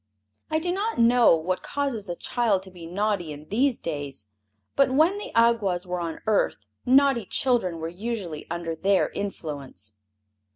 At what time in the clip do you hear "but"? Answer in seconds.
4.75-4.89